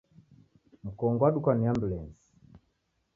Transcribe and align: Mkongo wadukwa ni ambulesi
Mkongo 0.83 1.23
wadukwa 1.25 1.55
ni 1.55 1.65
ambulesi 1.71 2.33